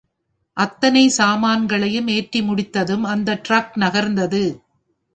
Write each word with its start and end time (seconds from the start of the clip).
அத்தனை 0.57 1.09
சாமான்களையும் 1.17 2.07
ஏற்றி 2.07 2.41
முடிந்ததும் 2.41 3.03
அந்த 3.03 3.39
டிரக் 3.43 3.73
நகர்ந்தது. 3.75 4.43